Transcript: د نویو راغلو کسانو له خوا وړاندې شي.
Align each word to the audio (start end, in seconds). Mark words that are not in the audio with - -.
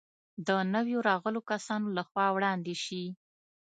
د 0.47 0.49
نویو 0.73 0.99
راغلو 1.09 1.39
کسانو 1.51 1.87
له 1.97 2.03
خوا 2.09 2.25
وړاندې 2.31 2.75
شي. 2.83 3.03